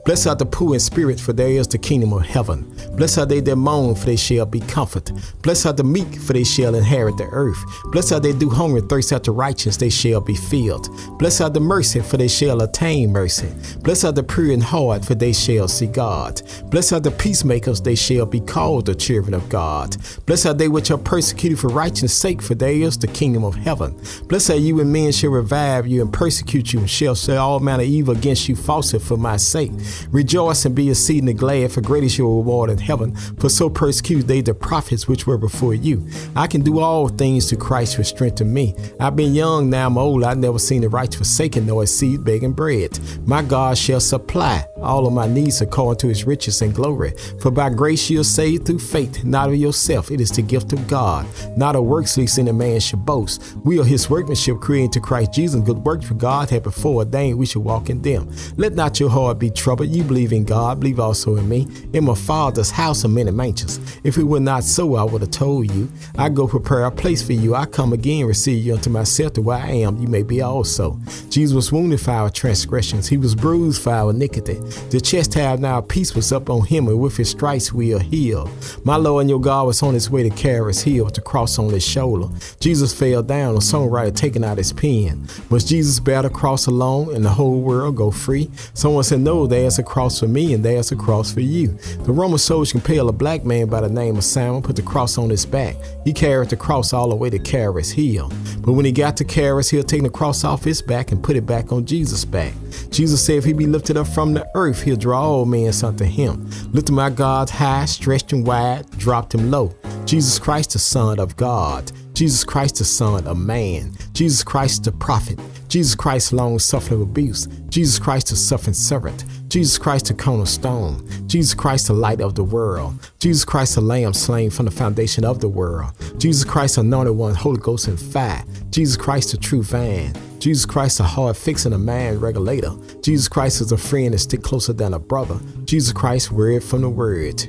Blessed 0.07 0.27
are 0.27 0.36
the 0.36 0.45
poor 0.45 0.74
in 0.74 0.80
spirit, 0.80 1.19
for 1.19 1.33
there 1.33 1.50
is 1.50 1.68
the 1.68 1.77
kingdom 1.77 2.13
of 2.13 2.21
heaven. 2.21 2.63
Blessed 2.95 3.18
are 3.18 3.25
they 3.25 3.42
that 3.42 3.57
mourn, 3.57 3.94
for 3.94 4.06
they 4.06 4.15
shall 4.15 4.45
be 4.45 4.62
comforted. 4.62 5.21
Blessed 5.42 5.65
are 5.65 5.74
the 5.74 5.83
meek, 5.83 6.15
for 6.21 6.31
they 6.31 6.45
shall 6.45 6.75
inherit 6.75 7.18
the 7.18 7.25
earth. 7.25 7.62
Blessed 7.92 8.13
are 8.13 8.19
they 8.21 8.31
do 8.31 8.50
hunger 8.50 8.77
and 8.77 8.88
thirst 8.88 9.12
after 9.12 9.33
righteousness, 9.33 9.75
they 9.75 9.89
shall 9.89 10.21
be 10.21 10.33
filled. 10.33 10.88
Blessed 11.19 11.42
are 11.42 11.50
the 11.50 11.59
mercy, 11.59 12.00
for 12.00 12.15
they 12.15 12.30
shall 12.30 12.62
attain 12.62 13.12
mercy. 13.12 13.50
Blessed 13.80 14.06
are 14.06 14.12
the 14.13 14.24
pure 14.24 14.51
in 14.51 14.62
heart, 14.62 15.04
for 15.04 15.13
they 15.13 15.33
shall 15.33 15.68
see 15.68 15.88
God. 15.88 16.42
Blessed 16.71 16.94
are 16.94 17.01
the 17.01 17.12
peacemakers, 17.12 17.81
they 17.81 17.95
shall 17.95 18.25
be 18.25 18.39
called 18.39 18.86
the 18.86 18.95
children 18.95 19.33
of 19.33 19.50
God. 19.50 19.98
Blessed 20.25 20.45
are 20.45 20.53
they 20.53 20.69
which 20.69 20.89
are 20.89 20.98
persecuted 20.98 21.60
for 21.60 21.68
righteousness' 21.68 22.18
sake, 22.18 22.42
for 22.42 22.56
there 22.56 22.71
is 22.71 22.98
the 22.98 23.07
kingdom 23.07 23.44
of 23.44 23.56
heaven. 23.56 24.00
Blessed 24.30 24.51
are 24.51 24.56
you 24.56 24.77
when 24.77 24.89
men 24.89 25.12
shall 25.12 25.31
revive 25.31 25.86
you 25.86 26.01
and 26.01 26.13
persecute 26.13 26.71
you, 26.71 26.80
and 26.80 26.89
shall 26.89 27.13
say 27.13 27.36
all 27.36 27.60
manner 27.60 27.83
of 27.83 27.89
evil 27.89 28.15
against 28.15 28.48
you 28.48 28.56
falsely 28.56 29.00
for 29.00 29.18
my 29.18 29.36
sake. 29.36 29.74
Rejoice 30.09 30.65
and 30.65 30.75
be 30.75 30.89
exceedingly 30.89 31.33
glad, 31.33 31.71
for 31.71 31.81
great 31.81 32.03
is 32.03 32.17
your 32.17 32.38
reward 32.38 32.69
in 32.69 32.77
heaven. 32.77 33.15
For 33.39 33.49
so 33.49 33.69
persecuted 33.69 34.27
they 34.27 34.41
the 34.41 34.53
prophets 34.53 35.07
which 35.07 35.27
were 35.27 35.38
before 35.38 35.73
you. 35.73 36.07
I 36.35 36.47
can 36.47 36.61
do 36.61 36.79
all 36.79 37.07
things 37.07 37.49
through 37.49 37.59
Christ 37.59 37.97
which 37.97 38.07
strengthen 38.07 38.53
me. 38.53 38.75
I've 38.99 39.15
been 39.15 39.33
young, 39.33 39.69
now 39.69 39.88
I'm 39.88 39.97
old. 39.97 40.23
I've 40.23 40.38
never 40.38 40.59
seen 40.59 40.81
the 40.81 40.89
righteous 40.89 41.17
forsaken, 41.17 41.65
nor 41.65 41.83
a 41.83 41.88
seed 41.88 42.23
begging 42.23 42.53
bread. 42.53 42.97
My 43.25 43.41
God 43.41 43.77
shall 43.77 43.99
supply 43.99 44.65
all 44.81 45.07
of 45.07 45.13
my 45.13 45.27
needs 45.27 45.61
according 45.61 46.00
to 46.00 46.07
his 46.07 46.25
riches 46.25 46.61
and 46.61 46.73
glory. 46.73 47.13
For 47.41 47.51
by 47.51 47.69
grace 47.69 48.09
you 48.09 48.21
are 48.21 48.23
saved 48.23 48.65
through 48.65 48.79
faith, 48.79 49.23
not 49.23 49.50
of 49.50 49.55
yourself. 49.55 50.11
It 50.11 50.21
is 50.21 50.31
the 50.31 50.41
gift 50.41 50.73
of 50.73 50.88
God, 50.88 51.25
not 51.57 51.75
of 51.75 51.85
works, 51.85 52.17
lest 52.17 52.39
any 52.39 52.51
man 52.51 52.79
should 52.79 53.05
boast. 53.05 53.55
We 53.63 53.79
are 53.79 53.85
his 53.85 54.09
workmanship, 54.09 54.59
created 54.59 54.93
to 54.93 55.00
Christ 55.00 55.33
Jesus. 55.33 55.61
Good 55.61 55.79
works 55.79 56.05
for 56.05 56.13
God 56.13 56.50
had 56.50 56.63
before 56.63 56.95
ordained 56.95 57.38
we 57.38 57.45
should 57.45 57.63
walk 57.63 57.89
in 57.89 58.01
them. 58.01 58.29
Let 58.57 58.73
not 58.73 59.00
your 59.00 59.09
heart 59.09 59.39
be 59.39 59.50
troubled. 59.50 59.87
You 59.89 60.04
believe 60.04 60.34
in 60.34 60.44
God, 60.44 60.80
believe 60.80 61.00
also 61.00 61.36
in 61.36 61.48
me. 61.48 61.68
In 61.94 62.06
my 62.06 62.16
Father's 62.16 62.72
house 62.72 63.06
are 63.06 63.10
many 63.10 63.31
mansions. 63.31 63.80
If 64.04 64.18
it 64.18 64.24
were 64.24 64.39
not 64.39 64.63
so, 64.63 64.95
I 64.95 65.04
would 65.04 65.22
have 65.22 65.31
told 65.31 65.72
you. 65.72 65.89
I 66.18 66.30
go 66.30 66.48
prepare 66.48 66.86
a 66.86 66.92
place 66.92 67.22
for 67.22 67.34
you. 67.34 67.56
I 67.56 67.66
come 67.66 67.94
again, 67.94 68.25
receive 68.25 68.66
you 68.66 68.75
unto 68.75 68.89
myself, 68.89 69.34
to 69.34 69.42
where 69.42 69.57
I 69.57 69.69
am, 69.69 69.98
you 69.98 70.07
may 70.07 70.24
be 70.24 70.42
also. 70.42 71.00
Jesus 71.30 71.56
was 71.56 71.72
wounded 71.72 72.01
for 72.01 72.12
our 72.12 72.30
transgressions, 72.30 73.07
he 73.07 73.18
was 73.18 73.36
bruised 73.36 73.81
for 73.81 73.92
our 73.92 74.12
iniquity. 74.12 74.56
The 74.89 75.01
chastisement 75.01 75.66
of 75.66 75.72
our 75.72 75.81
peace 75.81 76.16
was 76.16 76.31
up 76.31 76.50
on 76.50 76.66
him, 76.66 76.88
and 76.88 77.00
with 77.00 77.18
his 77.18 77.30
stripes 77.30 77.72
we 77.74 77.94
are 77.94 78.00
healed. 78.00 78.50
My 78.84 78.95
Lord 78.95 79.22
and 79.22 79.30
your 79.30 79.42
God 79.42 79.68
was 79.68 79.84
on 79.84 79.94
his 79.94 80.10
way 80.10 80.24
to 80.24 80.30
carry 80.30 80.74
his 80.74 80.84
to 80.84 81.22
cross 81.22 81.60
on 81.60 81.69
his 81.69 81.86
shoulder. 81.86 82.34
Jesus 82.60 82.94
fell 82.94 83.22
down, 83.22 83.56
a 83.56 83.60
songwriter 83.60 84.16
taking 84.16 84.44
out 84.44 84.58
his 84.58 84.74
pen. 84.74 85.27
Was 85.50 85.63
Jesus 85.63 86.00
bear 86.00 86.22
the 86.22 86.29
cross 86.29 86.67
alone 86.67 87.13
and 87.13 87.24
the 87.24 87.29
whole 87.29 87.62
world 87.62 87.96
go 87.96 88.10
free? 88.10 88.50
Someone 88.74 89.03
said, 89.03 89.20
No, 89.22 89.48
there's 89.48 89.76
a 89.79 89.84
cross 89.84 90.19
for 90.19 90.27
me 90.27 90.53
and 90.53 90.63
there's 90.63 90.91
a 90.91 90.96
cross 90.96 91.34
for 91.34 91.41
you. 91.41 91.67
The 92.03 92.12
Roman 92.12 92.38
soldiers 92.38 92.72
compelled 92.72 93.10
a 93.10 93.13
black 93.13 93.46
man 93.46 93.67
by 93.67 93.81
the 93.81 93.89
name 93.89 94.17
of 94.17 94.24
Simon, 94.24 94.62
put 94.62 94.75
the 94.75 94.81
cross 94.81 95.17
on 95.17 95.29
his 95.29 95.46
back. 95.46 95.75
He 96.03 96.13
carried 96.13 96.50
the 96.50 96.57
cross 96.57 96.93
all 96.93 97.10
the 97.10 97.15
way 97.15 97.29
to 97.29 97.39
Calvary's 97.39 97.91
heel. 97.91 98.31
But 98.60 98.74
when 98.74 98.86
he 98.86 98.91
got 98.91 99.17
to 99.17 99.24
Calvary's 99.24 99.69
heel, 99.69 99.84
taking 99.84 100.03
the 100.03 100.10
cross 100.10 100.43
off 100.43 100.63
his 100.63 100.81
back 100.81 101.12
and 101.12 101.24
put 101.24 101.36
it 101.36 101.46
back 101.46 101.72
on 101.72 101.86
Jesus' 101.86 102.25
back. 102.25 102.53
Jesus 102.89 103.25
said, 103.25 103.38
If 103.38 103.46
he 103.46 103.53
be 103.53 103.65
lifted 103.65 103.98
up 103.98 104.07
from 104.07 104.34
the 104.34 104.50
earth, 104.55 104.84
he'll 104.84 104.96
draw 104.96 105.22
all 105.22 105.46
men 105.46 105.74
unto 105.84 106.05
him. 106.05 106.50
Lifted 106.72 106.93
my 106.93 107.10
God 107.10 107.50
high, 107.50 107.86
stretched 107.86 108.31
him 108.31 108.43
wide, 108.43 108.89
dropped 108.91 109.34
him 109.34 109.51
low. 109.51 109.74
Jesus 110.05 110.39
Christ, 110.39 110.74
the 110.74 110.79
Son 110.79 111.19
of 111.19 111.36
God. 111.36 111.91
Jesus 112.13 112.43
Christ, 112.43 112.77
the 112.77 112.86
Son 112.86 113.27
of 113.27 113.38
Man. 113.38 113.96
Jesus 114.13 114.43
Christ, 114.43 114.86
the 114.86 114.91
prophet. 114.91 115.39
Jesus 115.67 115.96
Christ, 115.96 116.34
long 116.34 116.57
suffering 116.60 117.01
abuse. 117.01 117.48
Jesus 117.69 118.00
Christ, 118.00 118.29
the 118.29 118.36
suffering 118.36 118.74
servant. 118.74 119.25
Jesus 119.48 119.77
Christ, 119.77 120.08
the 120.08 120.13
cornerstone. 120.13 121.08
Jesus 121.27 121.54
Christ, 121.54 121.88
the 121.88 121.94
light 121.94 122.20
of 122.20 122.36
the 122.36 122.44
world. 122.44 123.12
Jesus 123.20 123.46
Christ, 123.46 123.75
the 123.75 123.82
lamb 123.82 124.13
slain 124.13 124.50
from 124.50 124.66
the 124.66 124.72
foundation 124.72 125.24
of 125.24 125.39
the 125.39 125.48
world. 125.48 125.92
Jesus 126.18 126.44
Christ, 126.44 126.75
the 126.75 126.82
anointed 126.82 127.16
one, 127.16 127.34
Holy 127.34 127.60
Ghost 127.60 127.88
and 127.88 128.00
fire. 128.00 128.44
Jesus 128.72 128.98
Christ, 128.98 129.32
the 129.32 129.38
true 129.38 129.63
vine. 129.63 130.13
Jesus 130.39 130.66
Christ, 130.66 131.00
a 131.00 131.04
hard 131.04 131.38
fixing 131.38 131.74
a 131.74 131.77
man 131.77 132.20
regulator. 132.20 132.72
Jesus 133.01 133.27
Christ 133.27 133.62
is 133.62 133.72
a 133.72 133.77
friend 133.77 134.13
that 134.13 134.20
stick 134.20 134.44
closer 134.44 134.74
than 134.74 134.94
a 134.94 135.00
brother. 135.00 135.39
Jesus 135.63 135.94
Christ, 135.94 136.32
word 136.32 136.63
from 136.63 136.82
the 136.82 136.89
word. 136.89 137.48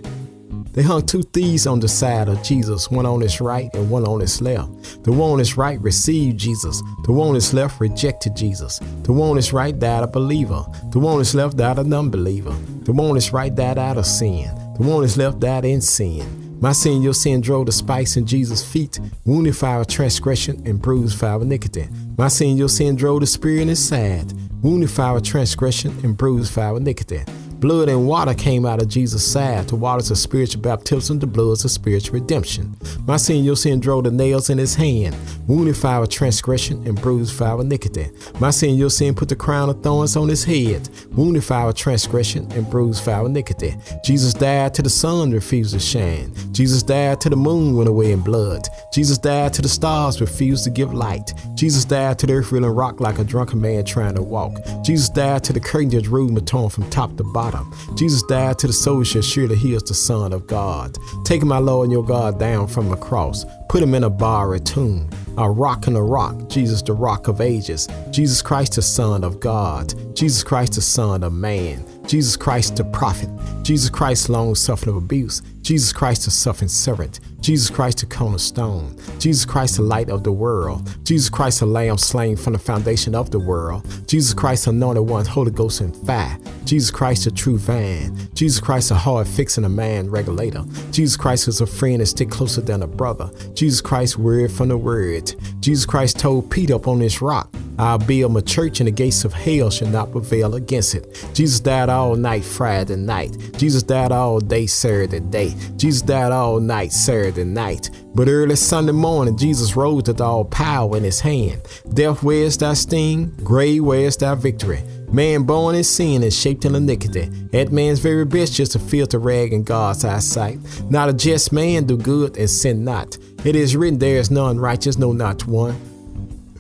They 0.78 0.85
hung 0.85 1.04
two 1.04 1.23
thieves 1.23 1.66
on 1.66 1.80
the 1.80 1.88
side 1.88 2.28
of 2.28 2.40
Jesus, 2.44 2.88
one 2.88 3.04
on 3.04 3.20
his 3.20 3.40
right 3.40 3.68
and 3.75 3.90
one 3.90 4.06
on 4.06 4.20
his 4.20 4.40
left. 4.40 5.02
The 5.02 5.11
one 5.11 5.32
on 5.32 5.38
his 5.40 5.56
right 5.56 5.80
received 5.80 6.38
Jesus. 6.38 6.80
The 7.02 7.11
one 7.11 7.30
on 7.30 7.35
his 7.35 7.52
left 7.52 7.80
rejected 7.80 8.37
Jesus. 8.37 8.78
The 9.02 9.12
one 9.12 9.30
on 9.30 9.37
his 9.37 9.52
right 9.52 9.76
died 9.76 10.04
a 10.04 10.06
believer. 10.06 10.64
The 10.92 11.00
one 11.00 11.14
on 11.14 11.18
his 11.18 11.35
left 11.35 11.56
died 11.56 11.80
an 11.80 11.92
unbeliever. 11.92 12.54
The 12.85 12.92
one 12.92 13.08
on 13.08 13.14
his 13.16 13.32
right 13.32 13.52
died 13.52 13.76
out 13.76 13.99
of 13.99 14.06
sin. 14.06 14.54
The 14.76 14.85
one 14.85 14.99
on 14.99 15.02
his 15.02 15.16
left 15.16 15.40
died 15.40 15.64
in 15.64 15.80
sin. 15.80 16.61
My 16.61 16.70
sin, 16.70 17.02
your 17.02 17.12
sin 17.14 17.40
drove 17.40 17.66
the 17.66 17.73
spikes 17.73 18.16
in 18.16 18.25
Jesus' 18.25 18.62
feet, 18.62 19.00
wounded 19.25 19.56
for 19.56 19.66
our 19.66 19.85
transgression 19.85 20.62
and 20.64 20.80
bruised 20.80 21.18
for 21.18 21.26
our 21.26 21.42
iniquity. 21.42 21.88
My 22.16 22.28
sin, 22.28 22.56
your 22.56 22.68
sin 22.68 22.94
drove 22.94 23.23
the 23.23 23.26
spear 23.26 23.61
in 23.61 23.66
his 23.66 23.85
side, 23.85 24.32
wounded 24.62 24.92
for 24.92 25.02
our 25.02 25.20
transgression 25.20 25.90
and 26.04 26.16
bruised 26.16 26.52
for 26.52 26.61
our 26.61 26.76
iniquity. 26.76 27.25
Blood 27.60 27.88
and 27.88 28.06
water 28.06 28.34
came 28.34 28.64
out 28.64 28.80
of 28.80 28.86
Jesus' 28.86 29.26
side. 29.26 29.66
The 29.66 29.74
waters 29.74 30.12
of 30.12 30.18
spiritual 30.18 30.62
baptism, 30.62 31.18
the 31.18 31.26
bloods 31.26 31.64
of 31.64 31.72
spiritual 31.72 32.20
redemption. 32.20 32.76
My 33.04 33.16
sin, 33.16 33.42
your 33.42 33.56
sin 33.56 33.80
drove 33.80 34.04
the 34.04 34.12
nails 34.12 34.48
in 34.48 34.58
his 34.58 34.76
hand, 34.76 35.16
wounded 35.48 35.76
for 35.76 35.88
our 35.88 36.06
transgression 36.06 36.86
and 36.86 37.00
bruised 37.00 37.36
for 37.36 37.46
our 37.46 37.62
iniquity. 37.62 38.10
My 38.38 38.50
sin, 38.50 38.76
your 38.76 38.90
sin 38.90 39.12
put 39.12 39.28
the 39.28 39.34
crown 39.34 39.70
of 39.70 39.82
thorns 39.82 40.14
on 40.16 40.28
his 40.28 40.44
head, 40.44 40.88
wounded 41.10 41.42
for 41.42 41.54
our 41.54 41.72
transgression 41.72 42.46
and 42.52 42.70
bruised 42.70 43.02
for 43.02 43.10
our 43.10 43.26
iniquity. 43.26 43.74
Jesus 44.04 44.34
died 44.34 44.74
till 44.74 44.84
the 44.84 44.90
sun 44.90 45.32
refused 45.32 45.74
to 45.74 45.80
shine. 45.80 46.32
Jesus 46.52 46.84
died 46.84 47.20
till 47.20 47.30
the 47.30 47.36
moon 47.36 47.74
went 47.74 47.88
away 47.88 48.12
in 48.12 48.20
blood. 48.20 48.68
Jesus 48.92 49.18
died 49.18 49.52
till 49.52 49.64
the 49.64 49.68
stars 49.68 50.20
refused 50.20 50.62
to 50.62 50.70
give 50.70 50.94
light. 50.94 51.34
Jesus 51.56 51.84
died 51.84 52.20
till 52.20 52.28
the 52.28 52.34
earth 52.34 52.50
feeling 52.50 52.70
rock 52.70 53.00
like 53.00 53.18
a 53.18 53.24
drunken 53.24 53.60
man 53.60 53.84
trying 53.84 54.14
to 54.14 54.22
walk. 54.22 54.52
Jesus 54.84 55.08
died 55.08 55.42
till 55.42 55.54
the 55.54 55.60
curtain 55.60 55.92
of 55.96 56.04
Jerusalem 56.04 56.44
torn 56.44 56.70
from 56.70 56.88
top 56.90 57.16
to 57.16 57.24
bottom. 57.24 57.48
Jesus 57.95 58.23
died 58.25 58.59
to 58.59 58.67
the 58.67 58.73
shall 58.73 59.23
surely 59.23 59.57
he 59.57 59.75
is 59.75 59.83
the 59.83 59.95
Son 59.95 60.33
of 60.33 60.47
God. 60.47 60.99
Take 61.25 61.45
my 61.45 61.59
Lord 61.59 61.85
and 61.85 61.93
your 61.93 62.05
God 62.05 62.38
down 62.38 62.67
from 62.67 62.88
the 62.88 62.97
cross. 62.97 63.45
Put 63.69 63.83
him 63.83 63.95
in 63.95 64.05
a 64.05 64.11
borrowed 64.11 64.67
tomb 64.67 65.11
a 65.38 65.49
rock 65.49 65.87
in 65.87 65.95
a 65.95 66.02
rock, 66.02 66.49
Jesus, 66.49 66.83
the 66.83 66.93
rock 66.93 67.28
of 67.28 67.40
ages, 67.40 67.88
Jesus 68.11 68.43
Christ, 68.43 68.75
the 68.75 68.83
Son 68.83 69.23
of 69.23 69.38
God, 69.38 69.95
Jesus 70.14 70.43
Christ, 70.43 70.73
the 70.73 70.83
Son 70.83 71.23
of 71.23 71.33
man, 71.33 71.85
Jesus 72.09 72.37
Christ, 72.37 72.75
the 72.75 72.85
prophet, 72.85 73.31
Jesus 73.62 73.88
Christ, 73.88 74.28
long 74.28 74.57
suffering 74.57 74.97
of 74.97 75.02
abuse, 75.02 75.43
Jesus 75.62 75.93
Christ, 75.93 76.25
the 76.25 76.33
suffering 76.33 76.69
servant, 76.69 77.21
Jesus 77.40 77.71
Christ, 77.71 77.99
the 77.99 78.07
cornerstone, 78.07 78.97
Jesus 79.21 79.45
Christ, 79.45 79.76
the 79.76 79.83
light 79.83 80.11
of 80.11 80.25
the 80.25 80.33
world, 80.33 80.90
Jesus 81.05 81.31
Christ, 81.31 81.61
the 81.61 81.67
lamb 81.67 81.99
slain 81.99 82.37
from 82.37 82.55
the 82.55 82.59
foundation 82.59 83.14
of 83.14 83.31
the 83.31 83.38
world, 83.38 83.87
Jesus 84.09 84.35
Christ, 84.35 84.64
the 84.64 84.71
anointed 84.71 85.05
one, 85.05 85.25
Holy 85.25 85.52
Ghost 85.52 85.81
and 85.81 85.95
fire, 86.05 86.37
Jesus 86.68 86.90
Christ, 86.90 87.26
a 87.26 87.30
true 87.30 87.56
vine, 87.56 88.14
Jesus 88.34 88.60
Christ, 88.60 88.90
a 88.90 88.94
hard 88.94 89.26
fixing 89.26 89.64
a 89.64 89.70
man 89.70 90.10
regulator, 90.10 90.62
Jesus 90.90 91.16
Christ 91.16 91.48
is 91.48 91.62
a 91.62 91.66
friend 91.66 92.00
and 92.00 92.06
stick 92.06 92.28
closer 92.28 92.60
than 92.60 92.82
a 92.82 92.87
brother, 92.87 93.30
Jesus 93.54 93.80
Christ, 93.80 94.18
word 94.18 94.52
from 94.52 94.68
the 94.68 94.76
word, 94.76 95.34
Jesus 95.60 95.87
Christ 95.87 96.18
told 96.18 96.50
Peter 96.50 96.75
up 96.75 96.87
on 96.87 96.98
this 96.98 97.22
rock, 97.22 97.50
I'll 97.78 97.99
build 97.99 98.32
my 98.32 98.40
church 98.40 98.80
and 98.80 98.88
the 98.88 98.92
gates 98.92 99.25
of 99.25 99.32
hell 99.32 99.70
shall 99.70 99.88
not 99.88 100.11
prevail 100.11 100.54
against 100.54 100.94
it. 100.94 101.28
Jesus 101.32 101.61
died 101.61 101.88
all 101.88 102.16
night 102.16 102.44
Friday 102.44 102.97
night. 102.97 103.37
Jesus 103.56 103.82
died 103.82 104.12
all 104.12 104.40
day 104.40 104.66
Saturday 104.66 105.20
day. 105.20 105.54
Jesus 105.76 106.02
died 106.02 106.32
all 106.32 106.61
night 106.61 106.92
Saturday 106.92 107.44
night. 107.44 107.90
But 108.14 108.28
early 108.28 108.56
Sunday 108.56 108.92
morning, 108.92 109.37
Jesus 109.37 109.76
rose 109.76 110.08
with 110.08 110.20
all 110.20 110.44
power 110.44 110.97
in 110.97 111.04
his 111.04 111.20
hand. 111.20 111.62
Death, 111.94 112.23
where's 112.23 112.56
thy 112.56 112.75
sting? 112.75 113.26
Grave, 113.44 113.85
where's 113.85 114.16
thy 114.16 114.35
victory? 114.35 114.82
Man 115.12 115.44
born 115.44 115.75
in 115.75 115.85
sin 115.85 116.23
and 116.23 116.32
shaped 116.32 116.64
in 116.64 116.75
iniquity. 116.75 117.30
That 117.52 117.73
man's 117.73 117.99
very 118.00 118.25
best 118.25 118.54
just 118.54 118.75
a 118.75 118.78
filthy 118.78 119.16
rag 119.16 119.52
in 119.52 119.62
God's 119.62 120.04
eyesight. 120.04 120.58
Not 120.90 121.08
a 121.08 121.12
just 121.12 121.52
man 121.52 121.85
do 121.85 121.97
good 121.97 122.37
and 122.37 122.50
sin 122.50 122.85
not. 122.85 123.16
It 123.44 123.56
is 123.56 123.76
written, 123.76 123.99
There 123.99 124.18
is 124.18 124.30
none 124.30 124.58
righteous, 124.58 124.99
no, 124.99 125.12
not 125.12 125.47
one. 125.47 125.80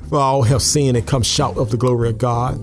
For 0.08 0.18
all 0.18 0.42
have 0.42 0.62
sinned 0.62 0.96
and 0.96 1.06
come 1.06 1.22
short 1.22 1.58
of 1.58 1.70
the 1.70 1.76
glory 1.76 2.08
of 2.08 2.18
God. 2.18 2.58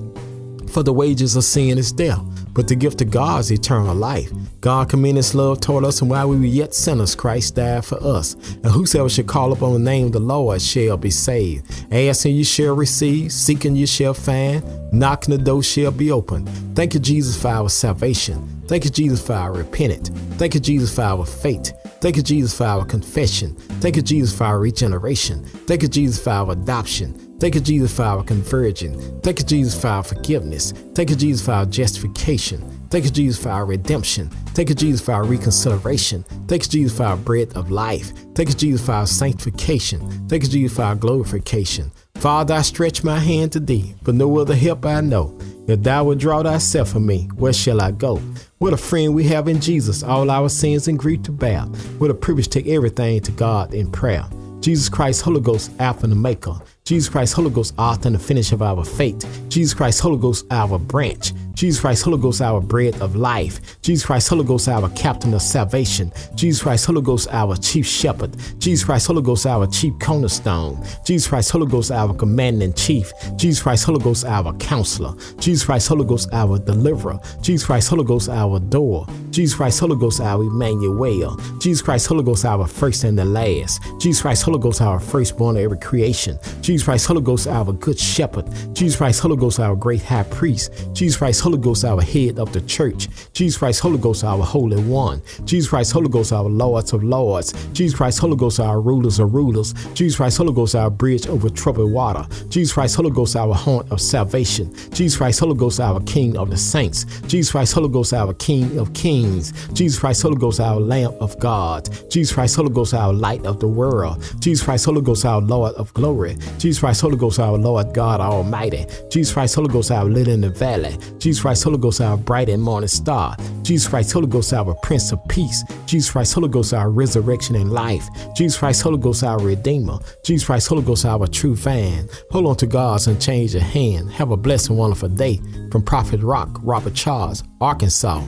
For 0.72 0.82
the 0.84 0.94
wages 0.94 1.36
of 1.36 1.44
sin 1.44 1.78
is 1.78 1.92
death, 1.92 2.20
but 2.54 2.68
the 2.68 2.76
gift 2.76 3.02
of 3.02 3.12
God 3.12 3.42
is 3.42 3.52
eternal 3.52 3.96
life. 3.96 4.32
God 4.62 4.90
commended 4.90 5.18
his 5.18 5.36
love 5.36 5.62
toward 5.62 5.86
us, 5.86 6.02
and 6.02 6.10
while 6.10 6.28
we 6.28 6.38
were 6.38 6.46
yet 6.46 6.74
sinners, 6.74 7.16
Christ 7.16 7.56
died 7.56 7.86
for 7.86 8.04
us. 8.04 8.34
And 8.34 8.66
whosoever 8.66 9.08
shall 9.08 9.26
call 9.26 9.54
upon 9.54 9.74
the 9.74 9.80
name 9.80 10.08
of 10.08 10.14
the 10.14 10.20
Lord 10.20 10.60
shall 10.62 10.98
be 10.98 11.12
saved. 11.12 11.94
Asking 11.94 12.36
you 12.36 12.44
shall 12.44 12.76
receive, 12.76 13.32
seeking 13.32 13.76
you 13.76 13.86
shall 13.86 14.16
find, 14.16 14.64
knocking 14.92 15.38
the 15.38 15.44
door 15.44 15.62
shall 15.62 15.92
be 15.92 16.12
open. 16.12 16.48
Thank 16.74 16.96
you, 16.96 17.00
Jesus, 17.00 17.40
for 17.40 17.50
our 17.50 17.70
salvation. 17.70 18.64
Thank 18.68 18.86
you, 18.86 18.90
Jesus, 18.90 19.26
for 19.26 19.34
our 19.34 19.54
repentance. 19.54 20.10
Thank 20.38 20.56
you, 20.56 20.60
Jesus, 20.60 20.94
for 20.94 21.04
our 21.04 21.26
faith. 21.26 21.72
Thank 22.06 22.18
you, 22.18 22.22
Jesus, 22.22 22.56
for 22.56 22.66
our 22.66 22.86
confession. 22.86 23.56
Thank 23.82 23.96
you, 23.96 24.04
Jesus, 24.04 24.38
for 24.38 24.44
our 24.44 24.60
regeneration. 24.60 25.44
Thank 25.44 25.82
you, 25.82 25.88
Jesus, 25.88 26.24
for 26.24 26.30
our 26.30 26.52
adoption. 26.52 27.16
Thank 27.40 27.56
you, 27.56 27.62
Jesus, 27.62 27.96
for 27.96 28.04
our 28.04 28.24
conversion. 28.24 29.20
Thank 29.22 29.40
you, 29.40 29.46
Jesus, 29.46 29.82
for 29.82 29.88
our 29.88 30.04
forgiveness. 30.04 30.72
Thank 30.94 31.10
you, 31.10 31.16
Jesus, 31.16 31.44
for 31.44 31.54
our 31.54 31.66
justification. 31.66 32.62
Thank 32.92 33.06
you, 33.06 33.10
Jesus, 33.10 33.42
for 33.42 33.50
our 33.50 33.66
redemption. 33.66 34.30
Thank 34.54 34.70
you, 34.70 34.76
Jesus, 34.76 35.02
for 35.04 35.14
our 35.14 35.24
reconciliation. 35.24 36.24
Thank 36.48 36.66
you, 36.66 36.70
Jesus, 36.70 36.96
for 36.96 37.06
our 37.06 37.18
bread 37.18 37.52
of 37.58 37.72
life. 37.72 38.12
Thank 38.36 38.50
you, 38.50 38.56
Jesus, 38.56 38.86
for 38.86 38.92
our 38.92 39.08
sanctification. 39.08 40.28
Thank 40.28 40.44
you, 40.44 40.50
Jesus, 40.50 40.78
for 40.78 40.84
our 40.84 40.96
glorification. 40.96 41.92
Father, 42.18 42.54
I 42.54 42.62
stretch 42.62 43.04
my 43.04 43.18
hand 43.18 43.54
to 43.54 43.60
thee, 43.60 43.96
but 44.04 44.14
no 44.14 44.38
other 44.38 44.56
help 44.56 44.86
I 44.86 45.02
know. 45.02 45.36
If 45.68 45.82
thou 45.82 46.04
wilt 46.04 46.20
draw 46.20 46.44
thyself 46.44 46.90
from 46.90 47.08
me, 47.08 47.28
where 47.36 47.54
shall 47.54 47.82
I 47.82 47.92
go? 47.92 48.18
What 48.60 48.74
a 48.74 48.78
friend 48.78 49.16
we 49.16 49.24
have 49.26 49.48
in 49.48 49.60
Jesus, 49.60 50.04
all 50.04 50.30
our 50.30 50.48
sins 50.48 50.88
and 50.88 51.00
grief 51.00 51.24
to 51.24 51.32
bear. 51.32 51.62
What 51.98 52.12
a 52.12 52.14
privilege 52.14 52.50
to 52.50 52.62
take 52.62 52.72
everything 52.72 53.20
to 53.22 53.32
God 53.32 53.74
in 53.74 53.90
prayer. 53.90 54.26
Jesus 54.60 54.90
Christ, 54.90 55.24
Holy 55.24 55.42
Ghost, 55.42 55.72
Alpha 55.80 56.04
and 56.04 56.14
Omega. 56.14 56.62
Jesus 56.86 57.10
Christ, 57.10 57.34
Holy 57.34 57.50
Ghost, 57.50 57.74
author 57.80 58.10
and 58.10 58.16
the 58.16 58.20
finish 58.20 58.52
of 58.52 58.62
our 58.62 58.86
faith. 58.86 59.26
Jesus 59.50 59.74
Christ, 59.74 60.02
Holy 60.02 60.20
Ghost, 60.20 60.46
our 60.52 60.78
branch. 60.78 61.34
Jesus 61.56 61.80
Christ, 61.80 62.04
Holy 62.04 62.22
Ghost, 62.22 62.42
our 62.42 62.62
bread 62.62 63.02
of 63.02 63.16
life. 63.16 63.82
Jesus 63.82 64.06
Christ, 64.06 64.28
Holy 64.28 64.44
Ghost, 64.44 64.68
our 64.68 64.90
captain 64.90 65.34
of 65.34 65.42
salvation. 65.42 66.12
Jesus 66.36 66.62
Christ, 66.62 66.86
Holy 66.86 67.02
Ghost, 67.02 67.30
our 67.32 67.56
chief 67.56 67.88
shepherd. 67.88 68.36
Jesus 68.60 68.86
Christ, 68.86 69.08
Holy 69.08 69.24
Ghost, 69.24 69.48
our 69.48 69.66
chief 69.66 69.94
cornerstone. 70.00 70.78
Jesus 71.06 71.28
Christ, 71.28 71.50
Holy 71.52 71.66
Ghost, 71.66 71.92
our 71.92 72.14
commander 72.14 72.66
in 72.66 72.74
chief. 72.74 73.12
Jesus 73.38 73.64
Christ, 73.64 73.86
Holy 73.86 74.04
Ghost, 74.04 74.26
our 74.26 74.54
counselor. 74.58 75.16
Jesus 75.40 75.66
Christ, 75.66 75.88
Holy 75.88 76.06
Ghost, 76.06 76.30
our 76.34 76.60
deliverer. 76.60 77.18
Jesus 77.42 77.66
Christ, 77.66 77.90
Holy 77.90 78.04
Ghost, 78.04 78.30
our 78.30 78.60
door. 78.60 79.08
Jesus 79.32 79.56
Christ, 79.56 79.80
Holy 79.80 79.96
Ghost, 79.96 80.20
our 80.20 80.44
Emmanuel. 80.44 81.38
Jesus 81.60 81.82
Christ, 81.82 82.08
Holy 82.08 82.24
Ghost, 82.24 82.44
our 82.44 82.68
first 82.68 83.06
and 83.06 83.18
the 83.18 83.26
last. 83.26 83.82
Jesus 84.00 84.22
Christ, 84.22 84.44
Holy 84.44 84.60
Ghost, 84.60 84.82
our 84.82 85.00
firstborn 85.00 85.56
of 85.56 85.64
every 85.64 85.80
creation. 85.80 86.38
Jesus 86.60 86.75
Christ, 86.84 87.08
Holy 87.08 87.22
Ghost, 87.22 87.48
our 87.48 87.72
good 87.72 87.98
shepherd. 87.98 88.46
Jesus 88.74 88.98
Christ, 88.98 89.22
Holy 89.22 89.38
Ghost, 89.38 89.60
our 89.60 89.76
great 89.76 90.02
high 90.02 90.24
priest. 90.24 90.72
Jesus 90.94 91.18
Christ, 91.18 91.42
Holy 91.42 91.58
Ghost, 91.58 91.86
our 91.86 92.02
head 92.02 92.40
of 92.40 92.52
the 92.54 92.62
church. 92.62 93.08
Jesus 93.34 93.58
Christ, 93.58 93.80
Holy 93.82 93.98
Ghost, 93.98 94.24
our 94.24 94.44
Holy 94.44 94.82
One. 94.82 95.22
Jesus 95.46 95.70
Christ, 95.70 95.92
Holy 95.92 96.10
Ghost, 96.10 96.34
our 96.34 96.44
Lords 96.44 96.94
of 96.94 97.04
Lords. 97.04 97.54
Jesus 97.74 97.98
Christ, 97.98 98.20
Holy 98.20 98.36
Ghost, 98.36 98.60
our 98.60 98.82
rulers 98.82 99.20
of 99.20 99.34
rulers. 99.34 99.74
Jesus 99.94 100.18
Christ, 100.18 100.38
Holy 100.38 100.54
Ghost, 100.54 100.76
our 100.76 100.90
bridge 100.90 101.28
over 101.28 101.50
troubled 101.50 101.92
water. 101.92 102.26
Jesus 102.50 102.74
Christ, 102.74 102.96
Holy 102.96 103.12
Ghost, 103.12 103.36
our 103.36 103.54
haunt 103.54 103.92
of 103.92 104.02
salvation. 104.02 104.74
Jesus 104.92 105.18
Christ, 105.18 105.40
Holy 105.40 105.56
Ghost, 105.56 105.80
our 105.80 106.00
King 106.02 106.38
of 106.38 106.50
the 106.50 106.58
saints. 106.58 107.06
Jesus 107.28 107.52
Christ, 107.52 107.74
Holy 107.74 107.90
Ghost, 107.90 108.14
our 108.14 108.34
King 108.34 108.78
of 108.78 108.94
kings. 108.94 109.52
Jesus 109.74 110.00
Christ, 110.00 110.22
Holy 110.24 110.38
Ghost, 110.38 110.60
our 110.60 110.80
Lamb 110.80 111.14
of 111.20 111.38
God. 111.40 111.90
Jesus 112.10 112.34
Christ, 112.34 112.56
Holy 112.56 112.70
Ghost, 112.70 112.94
our 112.94 113.14
light 113.14 113.46
of 113.46 113.60
the 113.60 113.68
world. 113.68 114.24
Jesus 114.40 114.64
Christ, 114.66 114.86
Holy 114.86 115.02
Ghost, 115.02 115.26
our 115.26 115.42
Lord 115.42 115.74
of 115.76 115.94
glory. 115.94 116.38
Jesus 116.66 116.80
Christ, 116.80 117.02
Holy 117.02 117.16
Ghost, 117.16 117.40
our 117.40 117.60
Lord 117.60 117.94
God 117.94 118.20
Almighty. 118.20 118.88
Jesus 119.12 119.32
Christ, 119.32 119.54
Holy 119.54 119.68
Ghost, 119.68 119.92
our 119.92 120.06
lily 120.06 120.32
in 120.32 120.42
the 120.42 120.50
valley. 120.50 120.98
Jesus 121.20 121.40
Christ, 121.44 121.64
Holy 121.64 121.78
Ghost, 121.78 122.02
our 122.02 122.18
bright 122.18 122.50
and 122.50 122.60
morning 122.60 122.88
star. 122.88 123.38
Jesus 123.62 123.88
Christ, 123.88 124.12
Holy 124.12 124.26
Ghost, 124.26 124.52
our 124.52 124.74
Prince 124.82 125.12
of 125.12 125.20
Peace. 125.28 125.64
Jesus 125.86 126.10
Christ, 126.10 126.34
Holy 126.34 126.50
Ghost, 126.50 126.74
our 126.74 126.90
resurrection 126.90 127.56
and 127.56 127.72
life. 127.72 128.08
Jesus 128.36 128.58
Christ, 128.58 128.82
Holy 128.82 128.98
Ghost, 128.98 129.24
our 129.24 129.40
Redeemer. 129.40 130.00
Jesus 130.24 130.48
Christ, 130.48 130.68
Holy 130.68 130.82
Ghost, 130.82 131.06
our 131.06 131.28
true 131.28 131.56
fan. 131.56 132.10
Hold 132.32 132.48
on 132.48 132.56
to 132.56 132.66
God's 132.66 133.06
unchanged 133.06 133.54
hand. 133.54 134.12
Have 134.14 134.32
a 134.32 134.38
blessed 134.38 134.70
and 134.70 134.80
wonderful 134.80 135.10
day. 135.10 135.40
From 135.72 135.84
Prophet 135.84 136.24
Rock, 136.24 136.58
Robert 136.64 136.96
Charles, 136.96 137.44
Arkansas. 137.62 138.24